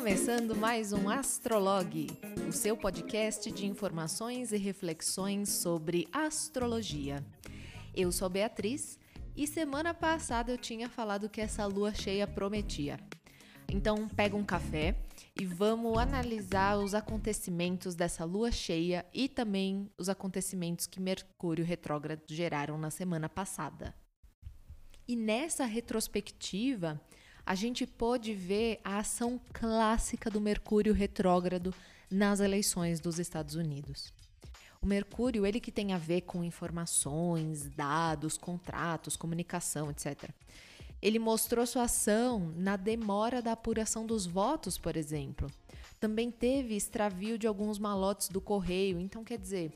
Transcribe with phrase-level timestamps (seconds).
[0.00, 2.06] Começando mais um Astrolog,
[2.48, 7.22] o seu podcast de informações e reflexões sobre astrologia.
[7.94, 8.98] Eu sou Beatriz
[9.36, 12.98] e semana passada eu tinha falado que essa lua cheia prometia.
[13.70, 14.96] Então, pega um café
[15.38, 22.22] e vamos analisar os acontecimentos dessa lua cheia e também os acontecimentos que Mercúrio retrógrado
[22.26, 23.94] geraram na semana passada.
[25.06, 26.98] E nessa retrospectiva,
[27.50, 31.74] a gente pôde ver a ação clássica do Mercúrio retrógrado
[32.08, 34.12] nas eleições dos Estados Unidos.
[34.80, 40.30] O Mercúrio, ele que tem a ver com informações, dados, contratos, comunicação, etc.
[41.02, 45.50] Ele mostrou sua ação na demora da apuração dos votos, por exemplo.
[45.98, 49.00] Também teve extravio de alguns malotes do correio.
[49.00, 49.72] Então, quer dizer,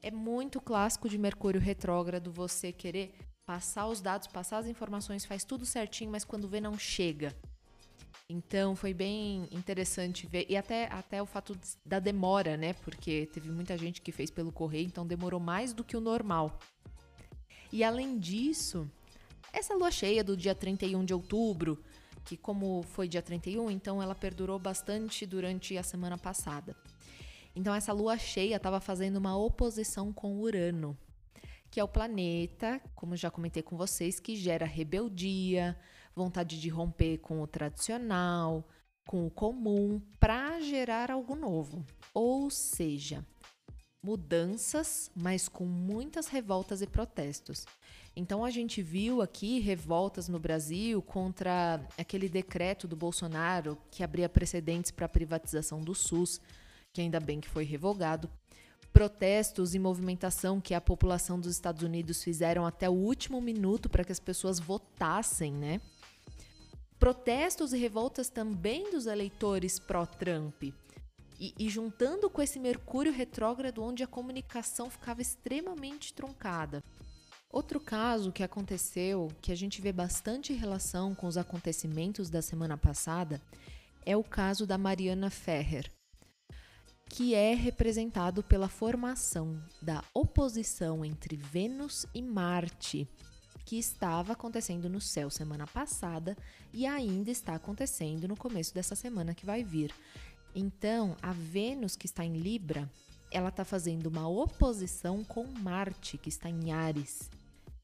[0.00, 3.12] é muito clássico de Mercúrio retrógrado você querer
[3.50, 7.34] passar os dados, passar as informações, faz tudo certinho, mas quando vê não chega.
[8.28, 10.46] Então foi bem interessante ver.
[10.48, 12.74] E até, até o fato da demora, né?
[12.74, 16.60] Porque teve muita gente que fez pelo correio, então demorou mais do que o normal.
[17.72, 18.88] E além disso,
[19.52, 21.82] essa lua cheia do dia 31 de outubro,
[22.24, 26.76] que como foi dia 31, então ela perdurou bastante durante a semana passada.
[27.56, 30.96] Então essa lua cheia estava fazendo uma oposição com Urano,
[31.70, 35.78] que é o planeta, como já comentei com vocês, que gera rebeldia,
[36.14, 38.68] vontade de romper com o tradicional,
[39.06, 41.84] com o comum, para gerar algo novo.
[42.12, 43.24] Ou seja,
[44.02, 47.66] mudanças, mas com muitas revoltas e protestos.
[48.16, 54.28] Então a gente viu aqui revoltas no Brasil contra aquele decreto do Bolsonaro que abria
[54.28, 56.40] precedentes para a privatização do SUS,
[56.92, 58.28] que ainda bem que foi revogado.
[58.92, 64.04] Protestos e movimentação que a população dos Estados Unidos fizeram até o último minuto para
[64.04, 65.80] que as pessoas votassem, né?
[66.98, 70.64] Protestos e revoltas também dos eleitores pró-Trump.
[71.38, 76.84] E, e, juntando com esse Mercúrio retrógrado, onde a comunicação ficava extremamente truncada.
[77.50, 82.76] Outro caso que aconteceu, que a gente vê bastante relação com os acontecimentos da semana
[82.76, 83.40] passada,
[84.04, 85.90] é o caso da Mariana Ferrer,
[87.10, 93.06] que é representado pela formação da oposição entre Vênus e Marte,
[93.66, 96.36] que estava acontecendo no céu semana passada
[96.72, 99.92] e ainda está acontecendo no começo dessa semana que vai vir.
[100.54, 102.88] Então, a Vênus que está em Libra,
[103.30, 107.28] ela está fazendo uma oposição com Marte, que está em Ares.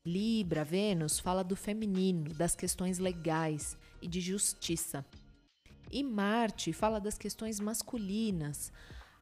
[0.05, 5.05] Libra, Vênus, fala do feminino, das questões legais e de justiça.
[5.91, 8.73] E Marte fala das questões masculinas,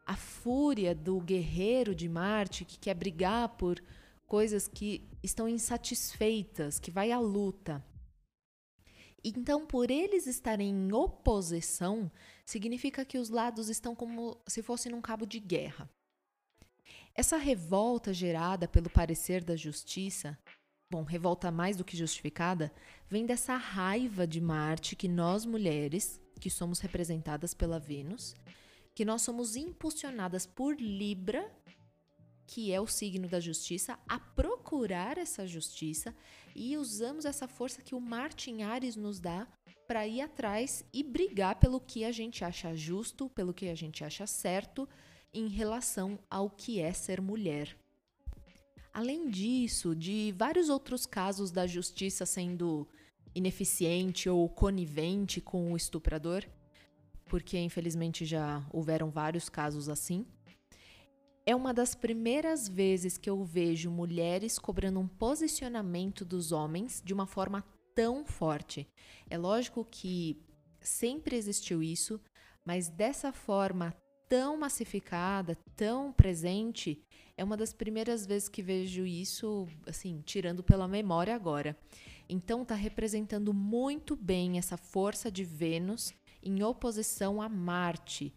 [0.06, 3.82] a fúria do guerreiro de Marte que quer brigar por
[4.26, 7.84] coisas que estão insatisfeitas, que vai à luta.
[9.22, 12.10] Então, por eles estarem em oposição,
[12.44, 15.88] significa que os lados estão como se fossem num cabo de guerra.
[17.14, 20.38] Essa revolta gerada pelo parecer da justiça
[20.94, 22.72] bom, revolta mais do que justificada,
[23.08, 28.36] vem dessa raiva de Marte que nós mulheres, que somos representadas pela Vênus,
[28.94, 31.50] que nós somos impulsionadas por Libra,
[32.46, 36.14] que é o signo da justiça, a procurar essa justiça
[36.54, 39.48] e usamos essa força que o Marte em Ares nos dá
[39.88, 44.04] para ir atrás e brigar pelo que a gente acha justo, pelo que a gente
[44.04, 44.88] acha certo
[45.32, 47.76] em relação ao que é ser mulher.
[48.92, 52.86] Além disso, de vários outros casos da justiça sendo
[53.34, 56.44] ineficiente ou conivente com o estuprador,
[57.26, 60.26] porque infelizmente já houveram vários casos assim.
[61.46, 67.12] É uma das primeiras vezes que eu vejo mulheres cobrando um posicionamento dos homens de
[67.12, 67.62] uma forma
[67.94, 68.88] tão forte.
[69.28, 70.40] É lógico que
[70.80, 72.18] sempre existiu isso,
[72.64, 73.94] mas dessa forma
[74.26, 77.02] tão massificada, tão presente,
[77.36, 81.76] é uma das primeiras vezes que vejo isso, assim, tirando pela memória agora.
[82.28, 88.32] Então está representando muito bem essa força de Vênus em oposição a Marte.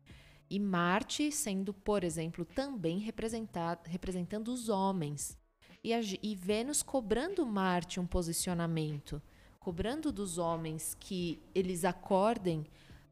[0.50, 5.38] E Marte sendo, por exemplo, também representando os homens.
[5.84, 9.22] E, a, e Vênus cobrando Marte um posicionamento,
[9.60, 12.66] cobrando dos homens que eles acordem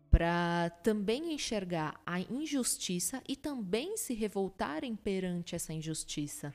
[0.09, 6.53] para também enxergar a injustiça e também se revoltarem perante essa injustiça.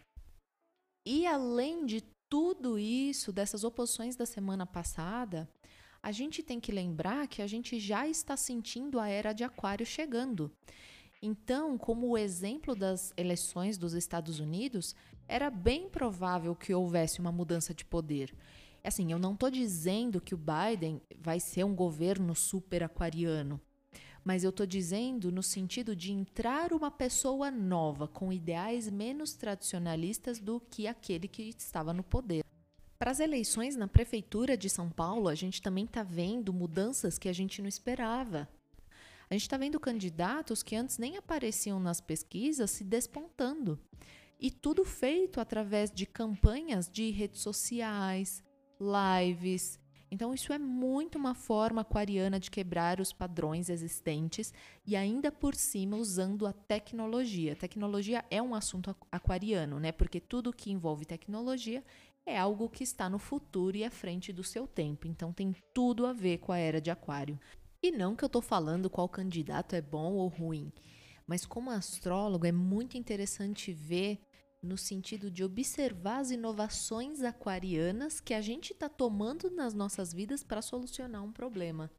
[1.07, 5.47] E além de tudo isso, dessas oposições da semana passada,
[6.03, 9.85] a gente tem que lembrar que a gente já está sentindo a era de Aquário
[9.85, 10.51] chegando.
[11.23, 14.95] Então, como o exemplo das eleições dos Estados Unidos,
[15.29, 18.35] era bem provável que houvesse uma mudança de poder.
[18.83, 23.61] Assim, eu não estou dizendo que o Biden vai ser um governo super aquariano,
[24.25, 30.39] mas eu tô dizendo no sentido de entrar uma pessoa nova com ideais menos tradicionalistas
[30.39, 32.43] do que aquele que estava no poder.
[33.01, 37.31] Para as eleições na prefeitura de São Paulo, a gente também está vendo mudanças que
[37.31, 38.47] a gente não esperava.
[39.31, 43.81] A gente está vendo candidatos que antes nem apareciam nas pesquisas se despontando.
[44.39, 48.45] E tudo feito através de campanhas de redes sociais,
[48.79, 49.81] lives,
[50.13, 54.53] então, isso é muito uma forma aquariana de quebrar os padrões existentes
[54.85, 57.55] e ainda por cima usando a tecnologia.
[57.55, 59.93] Tecnologia é um assunto aquariano, né?
[59.93, 61.85] Porque tudo que envolve tecnologia
[62.27, 65.07] é algo que está no futuro e à frente do seu tempo.
[65.07, 67.39] Então, tem tudo a ver com a era de Aquário.
[67.83, 70.71] E não que eu estou falando qual candidato é bom ou ruim,
[71.27, 74.21] mas como astrólogo é muito interessante ver
[74.63, 80.45] no sentido de observar as inovações aquarianas que a gente está tomando nas nossas vidas
[80.45, 81.91] para solucionar um problema.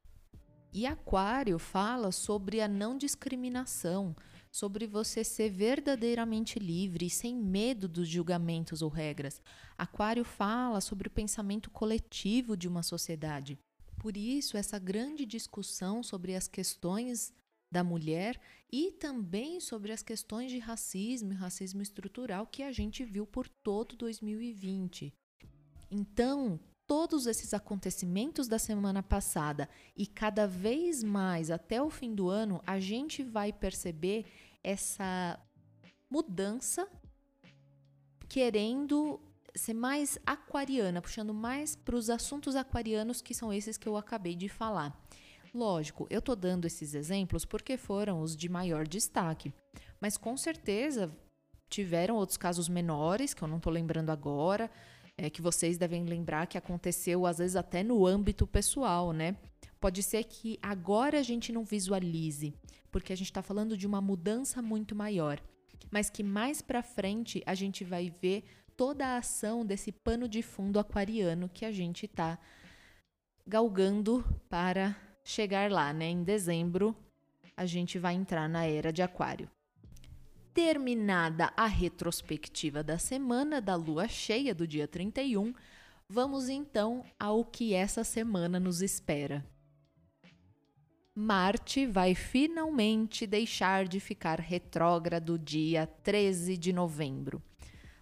[0.71, 4.15] E Aquário fala sobre a não discriminação,
[4.51, 9.41] sobre você ser verdadeiramente livre sem medo dos julgamentos ou regras.
[9.77, 13.57] Aquário fala sobre o pensamento coletivo de uma sociedade.
[13.97, 17.33] Por isso, essa grande discussão sobre as questões
[17.71, 18.39] da mulher
[18.69, 23.47] e também sobre as questões de racismo e racismo estrutural que a gente viu por
[23.47, 25.13] todo 2020.
[25.89, 26.59] Então,
[26.91, 32.61] todos esses acontecimentos da semana passada e cada vez mais até o fim do ano,
[32.67, 34.25] a gente vai perceber
[34.61, 35.39] essa
[36.09, 36.85] mudança
[38.27, 39.21] querendo
[39.55, 44.35] ser mais aquariana, puxando mais para os assuntos aquarianos que são esses que eu acabei
[44.35, 44.93] de falar.
[45.53, 49.53] Lógico, eu estou dando esses exemplos porque foram os de maior destaque,
[50.01, 51.09] mas com certeza
[51.69, 54.69] tiveram outros casos menores que eu não estou lembrando agora,
[55.21, 59.37] é, que vocês devem lembrar que aconteceu às vezes até no âmbito pessoal, né?
[59.79, 62.55] Pode ser que agora a gente não visualize,
[62.91, 65.39] porque a gente está falando de uma mudança muito maior,
[65.91, 68.43] mas que mais para frente a gente vai ver
[68.75, 72.39] toda a ação desse pano de fundo aquariano que a gente está
[73.45, 76.05] galgando para chegar lá, né?
[76.05, 76.95] Em dezembro,
[77.55, 79.47] a gente vai entrar na era de Aquário.
[80.53, 85.53] Terminada a retrospectiva da semana da lua cheia do dia 31,
[86.09, 89.45] vamos então ao que essa semana nos espera.
[91.15, 97.41] Marte vai finalmente deixar de ficar retrógrado dia 13 de novembro.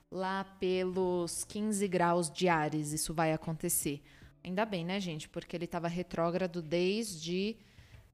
[0.09, 4.01] Lá pelos 15 graus de Ares, isso vai acontecer.
[4.43, 5.29] Ainda bem, né, gente?
[5.29, 7.57] Porque ele estava retrógrado desde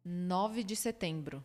[0.04, 1.42] 9 de setembro.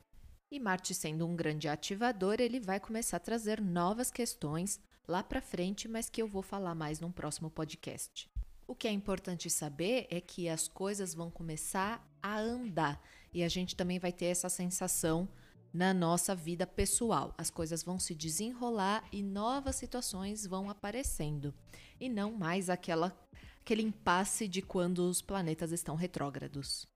[0.51, 5.41] E Marte sendo um grande ativador, ele vai começar a trazer novas questões lá para
[5.41, 8.29] frente, mas que eu vou falar mais num próximo podcast.
[8.67, 13.01] O que é importante saber é que as coisas vão começar a andar
[13.33, 15.29] e a gente também vai ter essa sensação
[15.73, 17.33] na nossa vida pessoal.
[17.39, 21.55] As coisas vão se desenrolar e novas situações vão aparecendo
[22.01, 23.17] e não mais aquela
[23.61, 26.90] aquele impasse de quando os planetas estão retrógrados.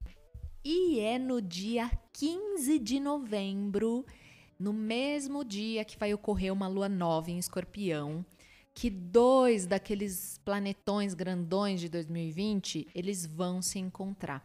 [0.67, 4.07] E é no dia 15 de novembro,
[4.59, 8.25] no mesmo dia que vai ocorrer uma lua nova em Escorpião,
[8.73, 14.43] que dois daqueles planetões grandões de 2020, eles vão se encontrar.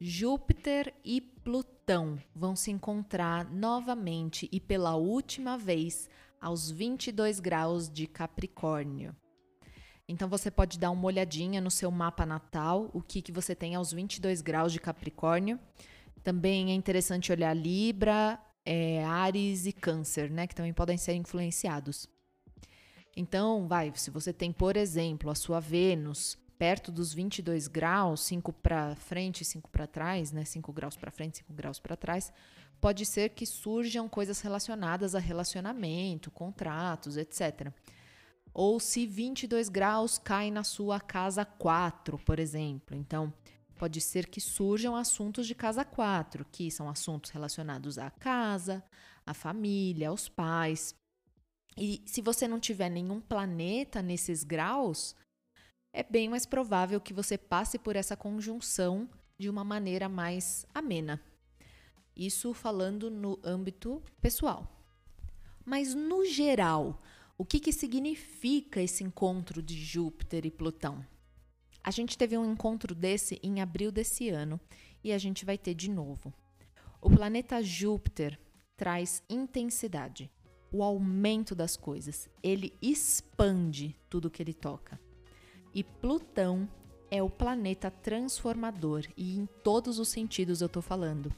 [0.00, 6.10] Júpiter e Plutão vão se encontrar novamente e pela última vez
[6.40, 9.14] aos 22 graus de Capricórnio.
[10.06, 13.74] Então você pode dar uma olhadinha no seu mapa natal, o que, que você tem
[13.74, 15.58] aos 22 graus de Capricórnio.
[16.22, 22.08] Também é interessante olhar Libra, é, Ares e Câncer, né, que também podem ser influenciados.
[23.16, 28.52] Então, vai, se você tem, por exemplo, a sua Vênus perto dos 22 graus, 5
[28.52, 32.32] para frente e 5 para trás, né, 5 graus para frente, 5 graus para trás,
[32.80, 37.72] pode ser que surjam coisas relacionadas a relacionamento, contratos, etc
[38.54, 42.96] ou se 22 graus cai na sua casa 4, por exemplo.
[42.96, 43.34] Então,
[43.76, 48.82] pode ser que surjam assuntos de casa 4, que são assuntos relacionados à casa,
[49.26, 50.94] à família, aos pais.
[51.76, 55.16] E se você não tiver nenhum planeta nesses graus,
[55.92, 61.20] é bem mais provável que você passe por essa conjunção de uma maneira mais amena.
[62.16, 64.70] Isso falando no âmbito pessoal.
[65.64, 67.02] Mas no geral,
[67.36, 71.04] o que, que significa esse encontro de Júpiter e Plutão?
[71.82, 74.60] A gente teve um encontro desse em abril desse ano
[75.02, 76.32] e a gente vai ter de novo.
[77.00, 78.38] O planeta Júpiter
[78.76, 80.30] traz intensidade,
[80.72, 82.28] o aumento das coisas.
[82.42, 84.98] Ele expande tudo que ele toca.
[85.74, 86.68] E Plutão
[87.10, 91.34] é o planeta transformador, e em todos os sentidos eu estou falando.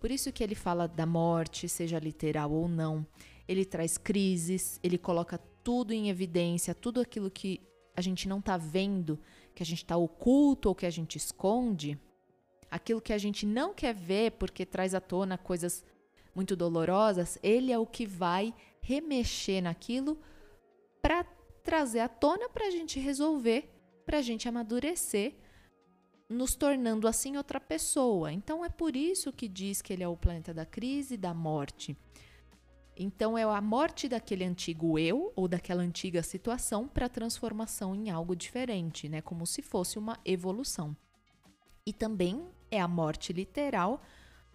[0.00, 3.06] Por isso que ele fala da morte, seja literal ou não.
[3.48, 7.60] Ele traz crises, ele coloca tudo em evidência, tudo aquilo que
[7.94, 9.18] a gente não está vendo,
[9.54, 11.98] que a gente está oculto ou que a gente esconde,
[12.70, 15.84] aquilo que a gente não quer ver porque traz à tona coisas
[16.34, 20.20] muito dolorosas, ele é o que vai remexer naquilo
[21.00, 21.24] para
[21.62, 23.72] trazer à tona para a gente resolver,
[24.04, 25.34] para a gente amadurecer,
[26.28, 28.32] nos tornando assim outra pessoa.
[28.32, 31.32] Então é por isso que diz que ele é o planeta da crise e da
[31.32, 31.96] morte.
[32.96, 38.34] Então é a morte daquele antigo eu ou daquela antiga situação para transformação em algo
[38.34, 39.20] diferente, né?
[39.20, 40.96] Como se fosse uma evolução.
[41.84, 44.00] E também é a morte literal,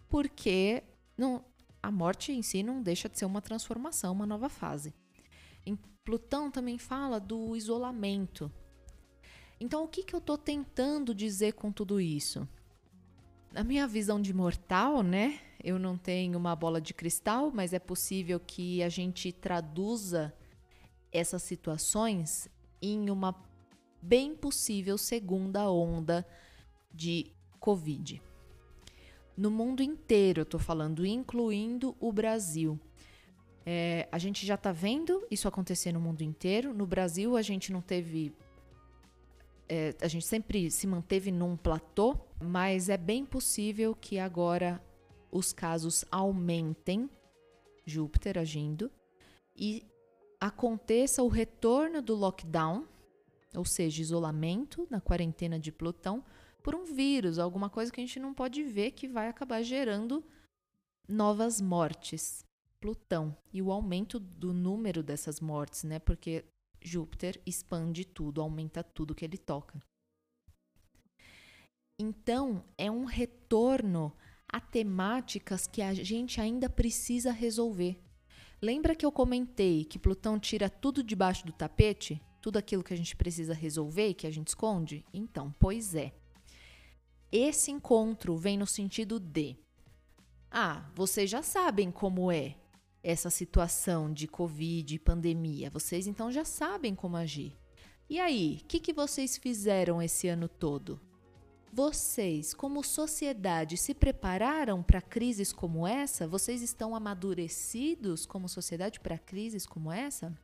[0.10, 0.84] porque
[1.16, 1.46] não,
[1.84, 4.94] a morte em si não deixa de ser uma transformação, uma nova fase.
[5.66, 8.52] Em Plutão também fala do isolamento.
[9.60, 12.48] Então, o que, que eu estou tentando dizer com tudo isso?
[13.52, 15.40] Na minha visão de mortal, né?
[15.64, 20.34] Eu não tenho uma bola de cristal, mas é possível que a gente traduza
[21.12, 22.50] essas situações
[22.82, 23.36] em uma
[24.02, 26.26] bem possível segunda onda
[26.92, 28.22] de Covid.
[29.38, 32.80] No mundo inteiro, eu estou falando, incluindo o Brasil.
[33.66, 36.74] É, a gente já está vendo isso acontecer no mundo inteiro.
[36.74, 38.34] No Brasil, a gente não teve.
[39.70, 44.82] É, a gente sempre se manteve num platô, mas é bem possível que agora
[45.32, 47.10] os casos aumentem,
[47.86, 48.92] Júpiter agindo,
[49.56, 49.86] e
[50.40, 52.88] aconteça o retorno do lockdown,
[53.56, 56.24] ou seja, isolamento na quarentena de Plutão,
[56.64, 60.24] por um vírus, alguma coisa que a gente não pode ver que vai acabar gerando
[61.08, 62.46] novas mortes.
[62.80, 66.00] Plutão e o aumento do número dessas mortes, né?
[66.00, 66.44] Porque
[66.82, 69.80] Júpiter expande tudo, aumenta tudo que ele toca.
[72.00, 74.12] Então, é um retorno
[74.52, 78.00] a temáticas que a gente ainda precisa resolver.
[78.62, 82.22] Lembra que eu comentei que Plutão tira tudo debaixo do tapete?
[82.42, 85.06] Tudo aquilo que a gente precisa resolver e que a gente esconde?
[85.14, 86.12] Então, pois é.
[87.32, 89.56] Esse encontro vem no sentido de:
[90.50, 92.58] ah, vocês já sabem como é
[93.04, 95.70] essa situação de Covid, pandemia.
[95.70, 97.58] Vocês então já sabem como agir.
[98.10, 101.00] E aí, o que, que vocês fizeram esse ano todo?
[101.74, 106.28] Vocês, como sociedade, se prepararam para crises como essa?
[106.28, 110.38] Vocês estão amadurecidos como sociedade para crises como essa?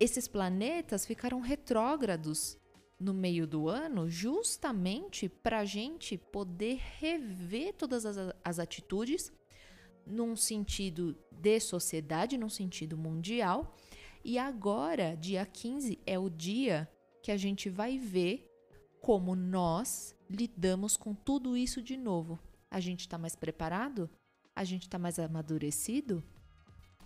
[0.00, 2.58] Esses planetas ficaram retrógrados
[2.98, 9.32] no meio do ano justamente para a gente poder rever todas as, as atitudes
[10.04, 13.72] num sentido de sociedade, num sentido mundial.
[14.24, 16.90] E agora, dia 15, é o dia
[17.22, 18.51] que a gente vai ver
[19.02, 22.38] como nós lidamos com tudo isso de novo.
[22.70, 24.08] A gente está mais preparado?
[24.54, 26.22] A gente está mais amadurecido?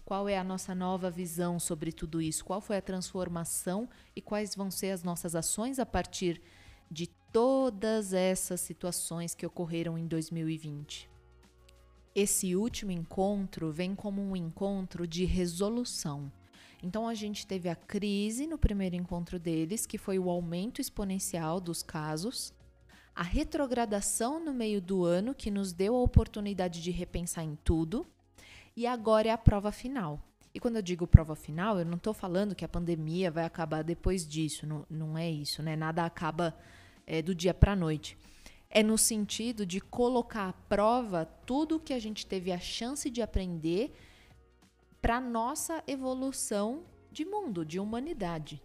[0.04, 2.44] Qual é a nossa nova visão sobre tudo isso?
[2.44, 6.40] Qual foi a transformação e quais vão ser as nossas ações a partir
[6.90, 11.08] de todas essas situações que ocorreram em 2020?
[12.14, 16.30] Esse último encontro vem como um encontro de resolução.
[16.82, 21.60] Então a gente teve a crise no primeiro encontro deles, que foi o aumento exponencial
[21.60, 22.52] dos casos,
[23.14, 28.06] a retrogradação no meio do ano, que nos deu a oportunidade de repensar em tudo,
[28.76, 30.22] e agora é a prova final.
[30.52, 33.82] E quando eu digo prova final, eu não estou falando que a pandemia vai acabar
[33.82, 35.76] depois disso, não, não é isso, né?
[35.76, 36.54] Nada acaba
[37.06, 38.18] é, do dia para a noite.
[38.68, 43.22] É no sentido de colocar à prova tudo que a gente teve a chance de
[43.22, 43.94] aprender
[45.06, 46.82] para nossa evolução
[47.12, 48.60] de mundo, de humanidade.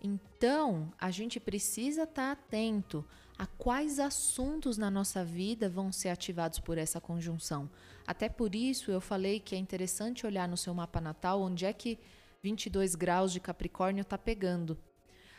[0.00, 3.04] Então, a gente precisa estar tá atento
[3.36, 7.68] a quais assuntos na nossa vida vão ser ativados por essa conjunção.
[8.06, 11.72] Até por isso eu falei que é interessante olhar no seu mapa natal onde é
[11.72, 11.98] que
[12.40, 14.78] 22 graus de Capricórnio está pegando.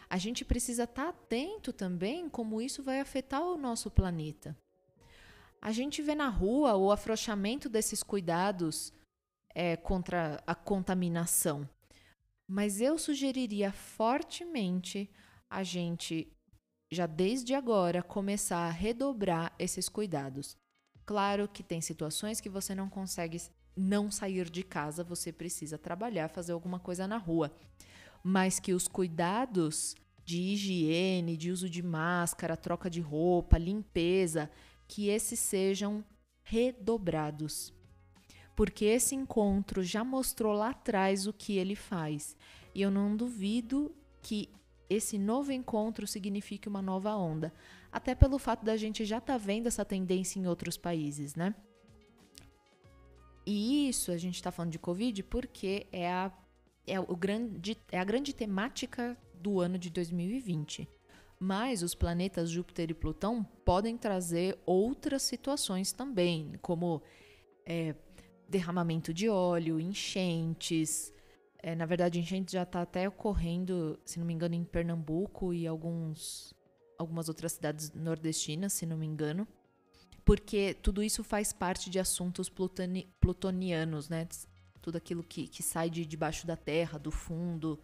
[0.09, 4.53] A gente precisa estar tá atento também como isso vai afetar o nosso planeta.
[5.61, 8.91] A gente vê na rua o afrouxamento desses cuidados
[9.53, 11.67] é, contra a contaminação.
[12.47, 15.09] Mas eu sugeriria fortemente
[15.49, 16.31] a gente,
[16.91, 20.57] já desde agora, começar a redobrar esses cuidados.
[21.05, 23.41] Claro que tem situações que você não consegue
[23.75, 27.51] não sair de casa, você precisa trabalhar, fazer alguma coisa na rua.
[28.23, 34.51] Mas que os cuidados de higiene, de uso de máscara, troca de roupa, limpeza,
[34.87, 36.03] que esses sejam
[36.43, 37.73] redobrados
[38.55, 42.35] porque esse encontro já mostrou lá atrás o que ele faz.
[42.73, 44.49] E eu não duvido que
[44.89, 47.53] esse novo encontro signifique uma nova onda,
[47.91, 51.55] até pelo fato da gente já estar tá vendo essa tendência em outros países, né?
[53.45, 56.31] E isso a gente está falando de Covid porque é a,
[56.85, 60.87] é, o grande, é a grande temática do ano de 2020.
[61.39, 67.01] Mas os planetas Júpiter e Plutão podem trazer outras situações também, como
[67.65, 67.95] é,
[68.51, 71.11] derramamento de óleo, enchentes.
[71.57, 75.65] É, na verdade, enchente já está até ocorrendo, se não me engano, em Pernambuco e
[75.65, 76.53] alguns,
[76.97, 79.47] algumas outras cidades nordestinas, se não me engano
[80.23, 84.27] porque tudo isso faz parte de assuntos plutoni, plutonianos, né?
[84.81, 87.79] Tudo aquilo que, que sai de debaixo da terra, do fundo,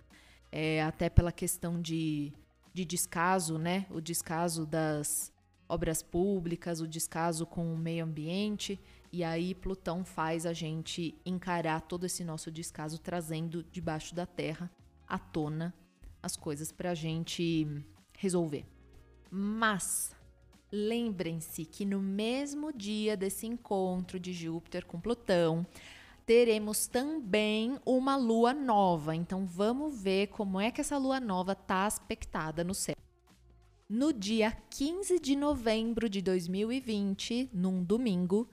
[0.51, 2.33] é, até pela questão de,
[2.73, 3.85] de descaso, né?
[3.89, 5.31] O descaso das
[5.67, 8.79] obras públicas, o descaso com o meio ambiente.
[9.11, 14.71] E aí Plutão faz a gente encarar todo esse nosso descaso, trazendo debaixo da terra
[15.07, 15.73] à tona
[16.21, 17.67] as coisas para a gente
[18.17, 18.65] resolver.
[19.29, 20.15] Mas
[20.71, 25.65] Lembrem-se que no mesmo dia desse encontro de Júpiter com Plutão,
[26.25, 29.15] teremos também uma lua nova.
[29.15, 32.95] Então vamos ver como é que essa lua nova está aspectada no céu.
[33.89, 38.49] No dia 15 de novembro de 2020, num domingo,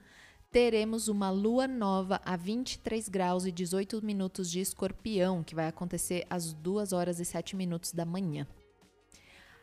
[0.55, 6.25] teremos uma lua nova a 23 graus e 18 minutos de escorpião, que vai acontecer
[6.29, 8.47] às 2 horas e 7 minutos da manhã.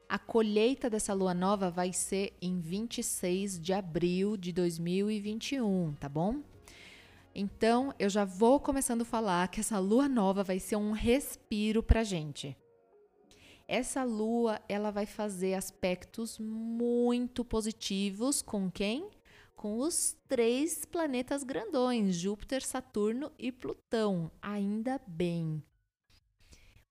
[0.06, 6.42] A colheita dessa lua nova vai ser em 26 de abril de 2021, tá bom?
[7.34, 11.82] Então, eu já vou começando a falar que essa lua nova vai ser um respiro
[11.82, 12.54] pra gente.
[13.66, 19.08] Essa lua, ela vai fazer aspectos muito positivos com quem?
[19.62, 24.28] Com os três planetas grandões, Júpiter, Saturno e Plutão.
[24.42, 25.62] Ainda bem.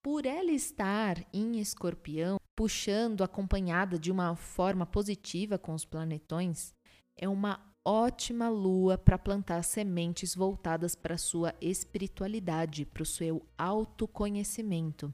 [0.01, 6.73] Por ela estar em Escorpião, puxando acompanhada de uma forma positiva com os planetões,
[7.17, 15.13] é uma ótima lua para plantar sementes voltadas para sua espiritualidade, para o seu autoconhecimento.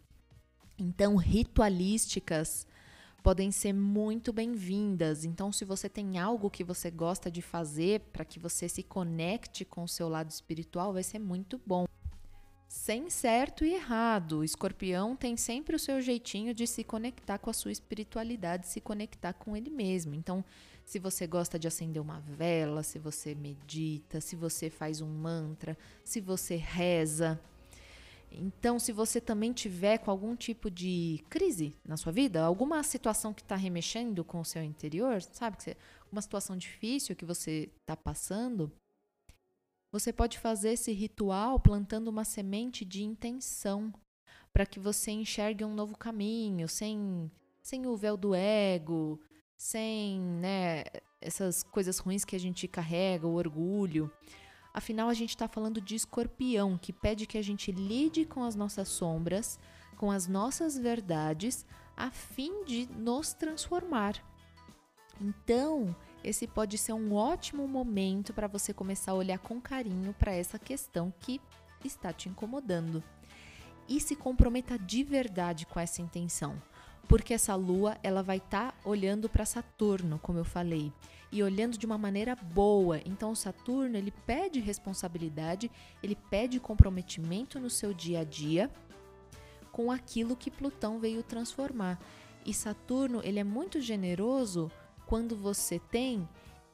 [0.77, 2.67] Então, ritualísticas
[3.27, 5.25] podem ser muito bem-vindas.
[5.25, 9.65] Então, se você tem algo que você gosta de fazer para que você se conecte
[9.65, 11.85] com o seu lado espiritual, vai ser muito bom
[12.69, 14.37] sem certo e errado.
[14.37, 18.79] O escorpião tem sempre o seu jeitinho de se conectar com a sua espiritualidade, se
[18.79, 20.15] conectar com ele mesmo.
[20.15, 20.41] Então,
[20.85, 25.77] se você gosta de acender uma vela, se você medita, se você faz um mantra,
[26.01, 27.37] se você reza.
[28.31, 33.33] Então, se você também tiver com algum tipo de crise na sua vida, alguma situação
[33.33, 35.57] que está remexendo com o seu interior, sabe?
[36.11, 38.71] Uma situação difícil que você está passando,
[39.91, 43.93] você pode fazer esse ritual plantando uma semente de intenção
[44.53, 49.19] para que você enxergue um novo caminho, sem, sem o véu do ego,
[49.57, 50.83] sem né,
[51.21, 54.11] essas coisas ruins que a gente carrega, o orgulho.
[54.77, 58.53] Afinal, a gente está falando de escorpião, que pede que a gente lide com as
[58.53, 59.57] nossas sombras,
[59.97, 61.65] com as nossas verdades,
[61.97, 64.23] a fim de nos transformar.
[65.19, 70.31] Então, esse pode ser um ótimo momento para você começar a olhar com carinho para
[70.31, 71.41] essa questão que
[71.83, 73.03] está te incomodando.
[73.89, 76.61] E se comprometa de verdade com essa intenção,
[77.07, 80.93] porque essa lua ela vai estar tá olhando para Saturno, como eu falei,
[81.31, 83.01] e olhando de uma maneira boa.
[83.05, 85.69] Então, Saturno ele pede responsabilidade,
[86.01, 88.71] ele pede comprometimento no seu dia a dia
[89.71, 91.99] com aquilo que Plutão veio transformar.
[92.45, 94.71] E Saturno ele é muito generoso
[95.05, 96.27] quando você tem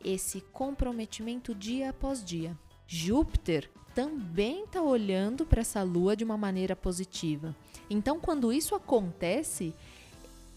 [0.03, 2.57] esse comprometimento dia após dia.
[2.87, 7.55] Júpiter também está olhando para essa lua de uma maneira positiva.
[7.89, 9.73] Então, quando isso acontece,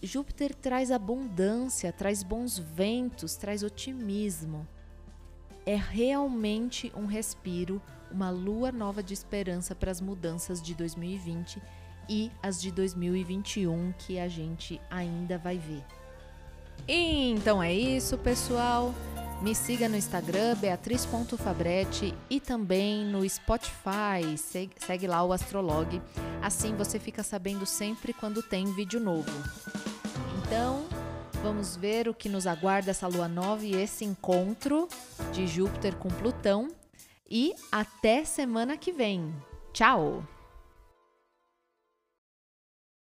[0.01, 4.67] Júpiter traz abundância, traz bons ventos, traz otimismo.
[5.65, 7.81] É realmente um respiro,
[8.11, 11.61] uma lua nova de esperança para as mudanças de 2020
[12.07, 15.83] e as de 2021 que a gente ainda vai ver.
[16.87, 18.93] Então é isso, pessoal.
[19.41, 24.35] Me siga no Instagram, beatriz.fabretti e também no Spotify.
[24.35, 26.01] Segue, segue lá o Astrolog.
[26.41, 29.29] Assim você fica sabendo sempre quando tem vídeo novo.
[30.39, 30.87] Então,
[31.43, 34.87] vamos ver o que nos aguarda essa lua nova e esse encontro
[35.31, 36.69] de Júpiter com Plutão.
[37.29, 39.33] E até semana que vem.
[39.71, 40.23] Tchau!